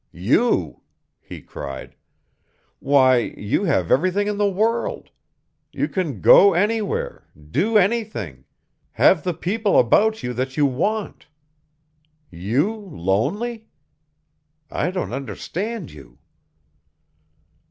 [0.13, 0.81] "You!"
[1.19, 1.93] he cried.
[2.79, 5.11] "Why, you have everything in the world;
[5.71, 8.45] you can go anywhere, do anything,
[8.93, 11.27] have the people about you that you want.
[12.31, 13.67] You, lonely?
[14.71, 16.17] I don't understand you."